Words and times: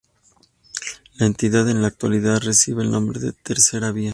La 1.19 1.27
entidad 1.27 1.69
en 1.69 1.83
la 1.83 1.87
actualidad 1.89 2.41
recibe 2.41 2.81
el 2.81 2.89
nombre 2.89 3.19
a 3.27 3.33
Tercera 3.33 3.91
Vía. 3.91 4.09